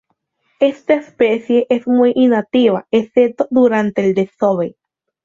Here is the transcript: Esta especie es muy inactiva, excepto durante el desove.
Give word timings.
Esta 0.59 0.95
especie 0.95 1.67
es 1.69 1.85
muy 1.85 2.11
inactiva, 2.15 2.87
excepto 2.89 3.45
durante 3.51 4.03
el 4.03 4.15
desove. 4.15 4.75